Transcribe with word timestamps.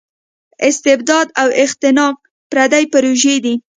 استبداد 0.69 1.27
او 1.41 1.47
اختناق 1.63 2.15
پردۍ 2.51 2.83
پروژې 2.93 3.35
دي. 3.43 3.55